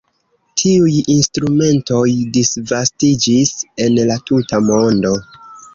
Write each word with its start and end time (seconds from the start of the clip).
Tiuj 0.61 0.95
instrumentoj 1.15 2.01
disvastiĝis 2.39 3.53
en 3.87 4.03
la 4.11 4.21
tuta 4.33 4.67
mondo. 4.73 5.19